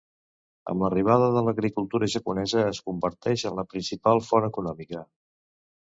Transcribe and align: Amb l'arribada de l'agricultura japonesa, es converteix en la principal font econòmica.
Amb 0.71 0.85
l'arribada 0.85 1.27
de 1.35 1.43
l'agricultura 1.49 2.09
japonesa, 2.15 2.65
es 2.73 2.83
converteix 2.91 3.47
en 3.53 3.61
la 3.63 3.69
principal 3.77 4.27
font 4.33 4.53
econòmica. 4.53 5.09